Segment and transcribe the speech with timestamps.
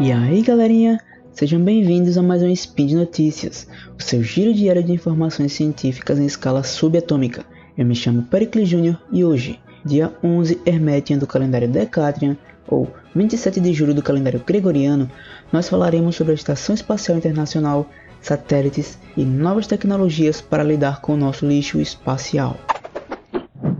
[0.00, 0.98] E aí galerinha,
[1.30, 3.68] sejam bem-vindos a mais um Speed Notícias,
[3.98, 7.44] o seu giro diário de informações científicas em escala subatômica.
[7.76, 8.96] Eu me chamo Pericles Jr.
[9.12, 15.10] e hoje, dia 11 Hermetian do calendário Decatrian, ou 27 de julho do calendário Gregoriano,
[15.52, 17.86] nós falaremos sobre a Estação Espacial Internacional,
[18.22, 22.56] satélites e novas tecnologias para lidar com o nosso lixo espacial.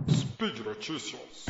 [0.06, 1.46] Speed Notícias.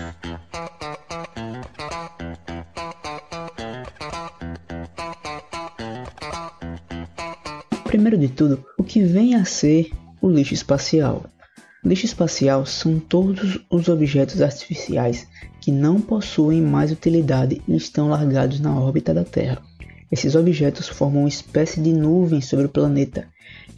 [8.00, 9.90] Primeiro de tudo, o que vem a ser
[10.22, 11.26] o lixo espacial?
[11.84, 15.28] Lixo espacial são todos os objetos artificiais
[15.60, 19.60] que não possuem mais utilidade e estão largados na órbita da Terra.
[20.10, 23.28] Esses objetos formam uma espécie de nuvem sobre o planeta.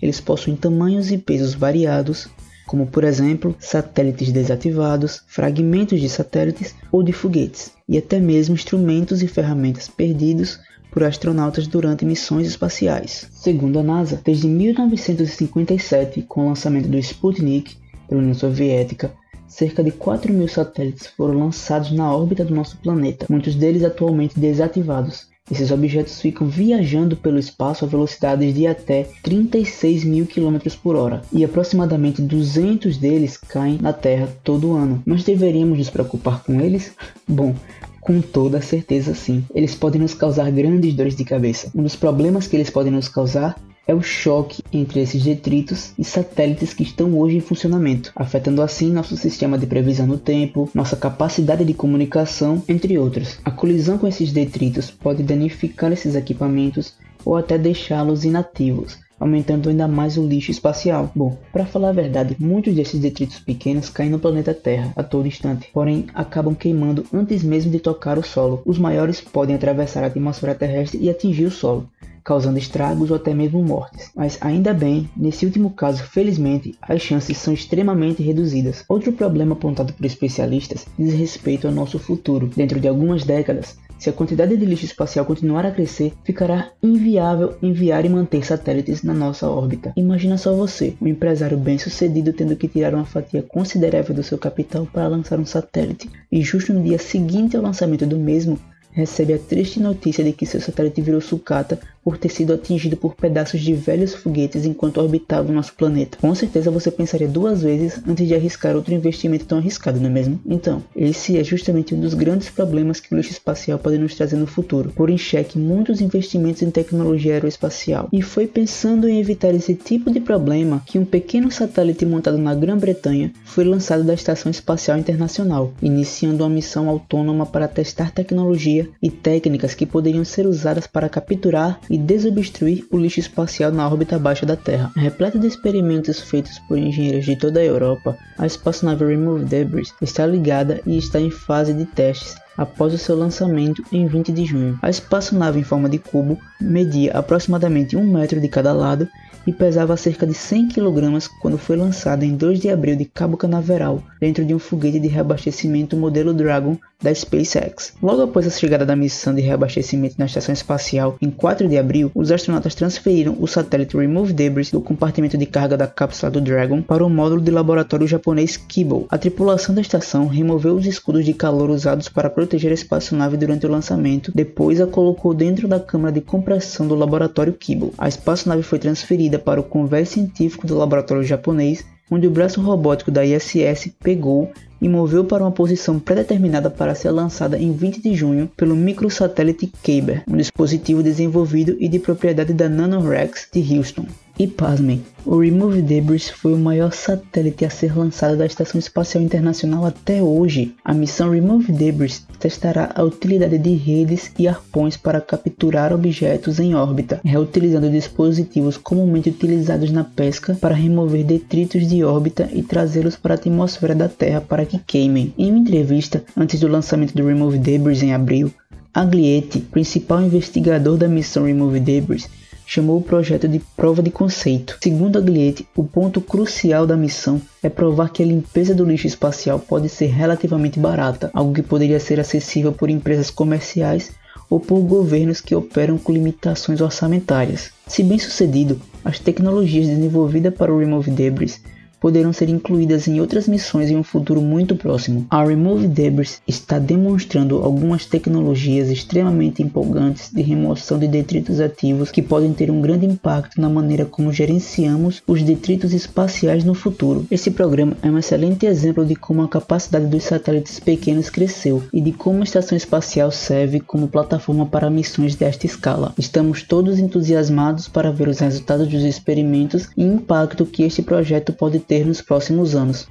[0.00, 2.28] Eles possuem tamanhos e pesos variados,
[2.64, 9.20] como por exemplo satélites desativados, fragmentos de satélites ou de foguetes, e até mesmo instrumentos
[9.20, 10.60] e ferramentas perdidos
[10.92, 13.26] por astronautas durante missões espaciais.
[13.32, 17.76] Segundo a NASA, desde 1957, com o lançamento do Sputnik
[18.06, 19.10] pela União Soviética,
[19.48, 24.38] cerca de 4 mil satélites foram lançados na órbita do nosso planeta, muitos deles atualmente
[24.38, 25.32] desativados.
[25.50, 31.22] Esses objetos ficam viajando pelo espaço a velocidades de até 36 mil km por hora,
[31.32, 35.02] e aproximadamente 200 deles caem na Terra todo ano.
[35.04, 36.92] Nós deveríamos nos preocupar com eles?
[37.26, 37.56] Bom,
[38.02, 39.44] com toda certeza sim.
[39.54, 41.70] Eles podem nos causar grandes dores de cabeça.
[41.74, 46.04] Um dos problemas que eles podem nos causar é o choque entre esses detritos e
[46.04, 50.96] satélites que estão hoje em funcionamento, afetando assim nosso sistema de previsão do tempo, nossa
[50.96, 53.38] capacidade de comunicação, entre outros.
[53.44, 59.86] A colisão com esses detritos pode danificar esses equipamentos ou até deixá-los inativos, aumentando ainda
[59.86, 61.12] mais o lixo espacial.
[61.14, 65.28] Bom, para falar a verdade, muitos desses detritos pequenos caem no planeta Terra a todo
[65.28, 68.62] instante, porém acabam queimando antes mesmo de tocar o solo.
[68.66, 71.88] Os maiores podem atravessar a atmosfera terrestre e atingir o solo
[72.24, 74.10] causando estragos ou até mesmo mortes.
[74.14, 78.84] Mas ainda bem, nesse último caso, felizmente, as chances são extremamente reduzidas.
[78.88, 82.48] Outro problema apontado por especialistas diz respeito ao nosso futuro.
[82.54, 87.54] Dentro de algumas décadas, se a quantidade de lixo espacial continuar a crescer, ficará inviável
[87.62, 89.92] enviar e manter satélites na nossa órbita.
[89.96, 94.88] Imagina só você, um empresário bem-sucedido tendo que tirar uma fatia considerável do seu capital
[94.92, 98.58] para lançar um satélite, e justo no dia seguinte ao lançamento do mesmo,
[98.92, 103.14] recebe a triste notícia de que seu satélite virou sucata por ter sido atingido por
[103.14, 106.18] pedaços de velhos foguetes enquanto orbitava o nosso planeta.
[106.20, 110.12] Com certeza você pensaria duas vezes antes de arriscar outro investimento tão arriscado, não é
[110.12, 110.40] mesmo?
[110.44, 114.36] Então, esse é justamente um dos grandes problemas que o lixo espacial pode nos trazer
[114.36, 118.08] no futuro, por em xeque muitos investimentos em tecnologia aeroespacial.
[118.12, 122.54] E foi pensando em evitar esse tipo de problema que um pequeno satélite montado na
[122.54, 129.10] Grã-Bretanha foi lançado da Estação Espacial Internacional, iniciando uma missão autônoma para testar tecnologia e
[129.10, 134.46] técnicas que poderiam ser usadas para capturar e desobstruir o lixo espacial na órbita abaixo
[134.46, 134.90] da Terra.
[134.96, 140.26] Repleta de experimentos feitos por engenheiros de toda a Europa, a espaçonave Remove Debris está
[140.26, 144.78] ligada e está em fase de testes após o seu lançamento em 20 de junho.
[144.82, 149.08] A espaçonave em forma de cubo media aproximadamente um metro de cada lado
[149.46, 153.36] e pesava cerca de 100 kg quando foi lançada em 2 de abril de Cabo
[153.36, 157.94] Canaveral, dentro de um foguete de reabastecimento modelo Dragon da SpaceX.
[158.00, 162.12] Logo após a chegada da missão de reabastecimento na estação espacial, em 4 de abril,
[162.14, 166.80] os astronautas transferiram o satélite Remove Debris do compartimento de carga da cápsula do Dragon
[166.80, 169.06] para o módulo de laboratório japonês Kibo.
[169.10, 173.66] A tripulação da estação removeu os escudos de calor usados para proteger a espaçonave durante
[173.66, 177.94] o lançamento, depois a colocou dentro da câmara de compressão do laboratório Kibo.
[177.96, 183.12] A espaçonave foi transferida para o convés científico do laboratório japonês, onde o braço robótico
[183.12, 188.14] da ISS pegou e moveu para uma posição pré-determinada para ser lançada em 20 de
[188.14, 194.06] junho pelo microsatélite Kyber, um dispositivo desenvolvido e de propriedade da NanoRex de Houston.
[194.36, 199.22] E pasmem, o Remove Debris foi o maior satélite a ser lançado da Estação Espacial
[199.22, 200.74] Internacional até hoje.
[200.84, 206.74] A missão Remove Debris testará a utilidade de redes e arpões para capturar objetos em
[206.74, 213.34] órbita, reutilizando dispositivos comumente utilizados na pesca para remover detritos de órbita e trazê-los para
[213.34, 215.32] a atmosfera da Terra para que queimem.
[215.38, 218.52] Em uma entrevista antes do lançamento do Remove Debris em abril,
[218.92, 222.28] Agliette, principal investigador da missão Remove Debris,
[222.72, 224.78] chamou o projeto de prova de conceito.
[224.82, 229.58] Segundo Agliette, o ponto crucial da missão é provar que a limpeza do lixo espacial
[229.58, 234.12] pode ser relativamente barata, algo que poderia ser acessível por empresas comerciais
[234.48, 237.70] ou por governos que operam com limitações orçamentárias.
[237.86, 241.60] Se bem sucedido, as tecnologias desenvolvidas para o Remove Debris
[242.02, 245.24] poderão ser incluídas em outras missões em um futuro muito próximo.
[245.30, 252.20] A Remove Debris está demonstrando algumas tecnologias extremamente empolgantes de remoção de detritos ativos que
[252.20, 257.24] podem ter um grande impacto na maneira como gerenciamos os detritos espaciais no futuro.
[257.30, 262.00] Esse programa é um excelente exemplo de como a capacidade dos satélites pequenos cresceu e
[262.00, 266.12] de como a estação espacial serve como plataforma para missões desta escala.
[266.18, 271.78] Estamos todos entusiasmados para ver os resultados dos experimentos e impacto que este projeto pode
[271.78, 273.06] ter nos próximos anos.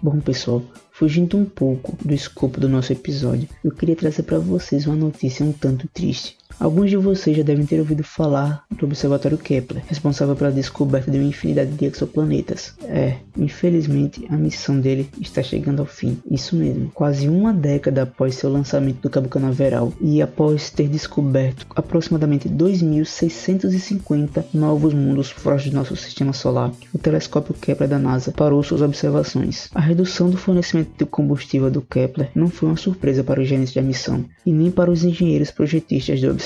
[0.00, 0.62] Bom pessoal,
[0.92, 5.44] fugindo um pouco do escopo do nosso episódio, eu queria trazer para vocês uma notícia
[5.44, 6.36] um tanto triste.
[6.58, 11.18] Alguns de vocês já devem ter ouvido falar do Observatório Kepler, responsável pela descoberta de
[11.18, 12.74] uma infinidade de exoplanetas.
[12.84, 16.18] É, infelizmente a missão dele está chegando ao fim.
[16.30, 21.66] Isso mesmo, quase uma década após seu lançamento do Cabo Canaveral e após ter descoberto
[21.76, 28.62] aproximadamente 2.650 novos mundos fora do nosso sistema solar, o telescópio Kepler da NASA parou
[28.62, 29.68] suas observações.
[29.74, 33.74] A redução do fornecimento de combustível do Kepler não foi uma surpresa para os gerentes
[33.74, 36.45] da missão e nem para os engenheiros projetistas do observatório,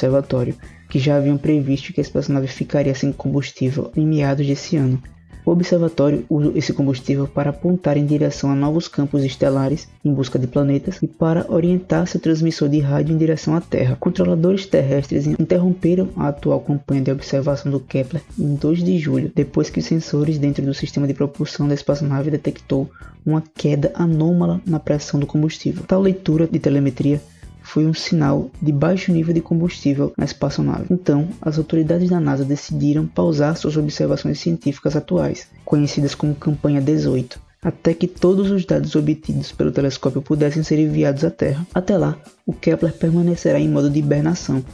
[0.88, 5.00] que já haviam previsto que a espaçonave ficaria sem combustível em meados desse ano.
[5.44, 10.38] O observatório usa esse combustível para apontar em direção a novos campos estelares em busca
[10.38, 13.97] de planetas e para orientar seu transmissor de rádio em direção à Terra.
[13.99, 19.70] Controladores terrestres interromperam a atual campanha de observação do Kepler em 2 de julho, depois
[19.70, 22.91] que os sensores dentro do sistema de propulsão da espaçonave detectou
[23.25, 25.85] uma queda anômala na pressão do combustível.
[25.87, 27.20] Tal leitura de telemetria
[27.62, 30.86] foi um sinal de baixo nível de combustível na espaçonave.
[30.90, 37.40] Então, as autoridades da NASA decidiram pausar suas observações científicas atuais, conhecidas como Campanha 18,
[37.62, 41.66] até que todos os dados obtidos pelo telescópio pudessem ser enviados à Terra.
[41.74, 42.16] Até lá,
[42.46, 44.64] o Kepler permanecerá em modo de hibernação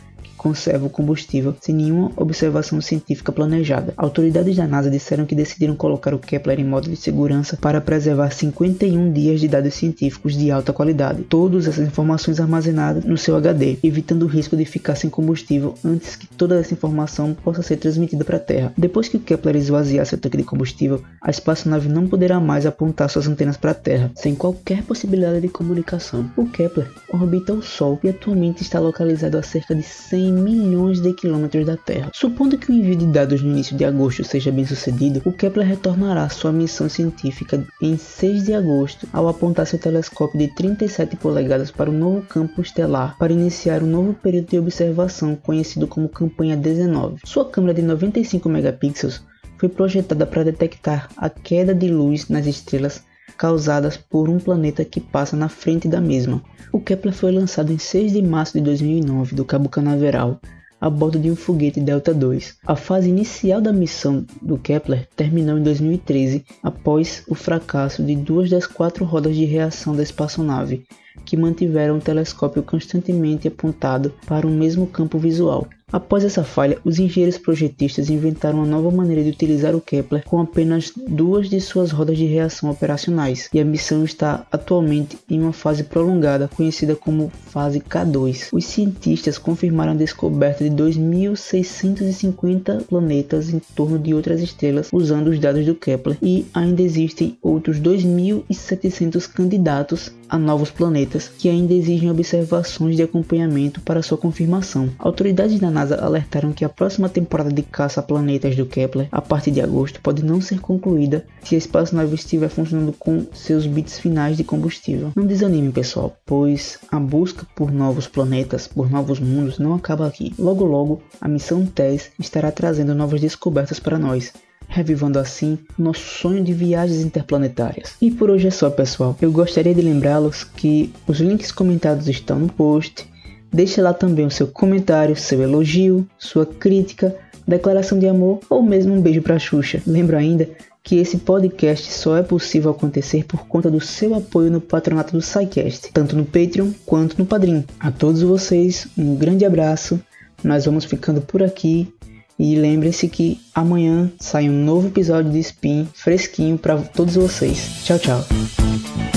[0.47, 3.93] conserva o combustível sem nenhuma observação científica planejada.
[3.97, 8.31] Autoridades da NASA disseram que decidiram colocar o Kepler em modo de segurança para preservar
[8.31, 13.79] 51 dias de dados científicos de alta qualidade, todas essas informações armazenadas no seu HD,
[13.83, 18.25] evitando o risco de ficar sem combustível antes que toda essa informação possa ser transmitida
[18.25, 18.73] para a Terra.
[18.79, 23.11] Depois que o Kepler esvaziar seu tanque de combustível, a espaçonave não poderá mais apontar
[23.11, 26.31] suas antenas para a Terra, sem qualquer possibilidade de comunicação.
[26.37, 31.13] O Kepler orbita o Sol e atualmente está localizado a cerca de 100 milhões de
[31.13, 32.11] quilômetros da Terra.
[32.13, 35.67] Supondo que o envio de dados no início de agosto seja bem sucedido, o Kepler
[35.67, 41.71] retornará sua missão científica em 6 de agosto ao apontar seu telescópio de 37 polegadas
[41.71, 46.57] para o novo campo estelar para iniciar um novo período de observação conhecido como Campanha
[46.57, 47.21] 19.
[47.25, 49.23] Sua câmera de 95 megapixels
[49.59, 53.03] foi projetada para detectar a queda de luz nas estrelas
[53.37, 56.43] causadas por um planeta que passa na frente da mesma.
[56.73, 60.41] O Kepler foi lançado em 6 de março de 2009 do Cabo Canaveral
[60.81, 62.41] a bordo de um foguete Delta II.
[62.67, 68.51] A fase inicial da missão do Kepler terminou em 2013 após o fracasso de duas
[68.51, 70.87] das quatro rodas de reação da espaçonave,
[71.25, 75.67] que mantiveram o telescópio constantemente apontado para o mesmo campo visual.
[75.93, 80.41] Após essa falha, os engenheiros projetistas inventaram uma nova maneira de utilizar o Kepler com
[80.41, 85.53] apenas duas de suas rodas de reação operacionais, e a missão está atualmente em uma
[85.53, 88.49] fase prolongada, conhecida como fase K2.
[88.53, 95.39] Os cientistas confirmaram a descoberta de 2.650 planetas em torno de outras estrelas usando os
[95.39, 102.11] dados do Kepler, e ainda existem outros 2.700 candidatos a novos planetas que ainda exigem
[102.11, 104.91] observações de acompanhamento para sua confirmação.
[104.99, 109.21] Autoridades da NASA alertaram que a próxima temporada de caça a planetas do Kepler, a
[109.21, 113.99] partir de agosto, pode não ser concluída se a espaçonave estiver funcionando com seus bits
[113.99, 115.13] finais de combustível.
[115.15, 120.35] Não desanime, pessoal, pois a busca por novos planetas, por novos mundos, não acaba aqui.
[120.39, 124.33] Logo logo, a missão TESS estará trazendo novas descobertas para nós
[124.77, 127.95] revivando assim nosso sonho de viagens interplanetárias.
[128.01, 129.17] E por hoje é só, pessoal.
[129.21, 133.09] Eu gostaria de lembrá-los que os links comentados estão no post
[133.53, 137.17] Deixe lá também o seu comentário, seu elogio, sua crítica,
[137.49, 139.81] declaração de amor ou mesmo um beijo para Xuxa.
[139.87, 140.49] Lembro ainda
[140.83, 145.23] que esse podcast só é possível acontecer por conta do seu apoio no patronato do
[145.23, 147.65] SciCast, tanto no Patreon quanto no Padrim.
[147.81, 149.99] A todos vocês, um grande abraço.
[150.45, 151.93] Nós vamos ficando por aqui
[152.39, 157.83] e lembre-se que amanhã sai um novo episódio de Spin fresquinho para todos vocês.
[157.85, 159.16] Tchau, tchau.